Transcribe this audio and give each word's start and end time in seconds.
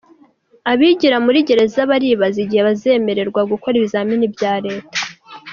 Abigira 0.71 1.17
muri 1.25 1.39
gereza 1.47 1.81
baribaza 1.91 2.37
igihe 2.45 2.61
bazemererwa 2.67 3.41
gukora 3.51 3.73
ibizamini 3.77 4.25
bya 4.35 4.53
Leta 4.65 4.99